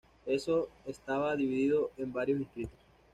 Ezo 0.25 0.67
estaba 0.87 1.35
dividido 1.35 1.91
en 1.95 2.11
varios 2.11 2.39
distritos. 2.39 2.79